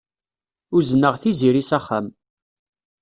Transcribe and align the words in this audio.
Uzneɣ 0.75 1.15
Tiziri 1.21 1.63
s 1.69 1.71
axxam. 1.77 2.07